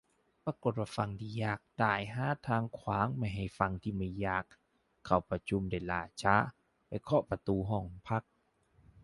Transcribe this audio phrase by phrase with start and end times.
[0.45, 4.45] ปรากฏว่า ฝั่งที่อยากได้ หาทางขวางไม่ให้ฝั่งที่ไม่อยาก
[5.05, 6.35] เข้าประชุมได้ล่าช้า
[6.87, 8.23] ไปเคาะประตูห้องพัก